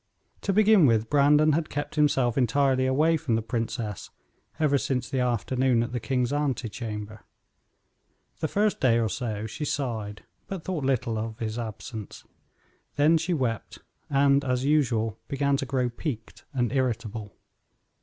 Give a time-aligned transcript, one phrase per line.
[0.41, 4.09] To begin with, Brandon had kept himself entirely away from the princess
[4.59, 7.21] ever since the afternoon at the king's ante chamber.
[8.39, 12.23] The first day or so she sighed, but thought little of his absence;
[12.95, 13.77] then she wept,
[14.09, 17.35] and as usual began to grow piqued and irritable.